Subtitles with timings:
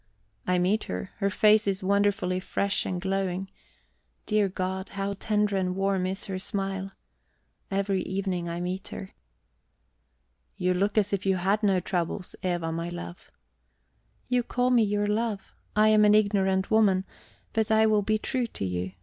[0.47, 3.47] I meet her; her face is wonderfully fresh and glowing.
[4.25, 6.93] Dear God, how tender and warm is her smile!
[7.69, 9.11] Every evening I meet her.
[10.57, 13.29] "You look as if you had no troubles, Eva, my love."
[14.27, 15.51] "You call me your love!
[15.75, 17.05] I am an ignorant woman,
[17.53, 18.93] but I will be true to you.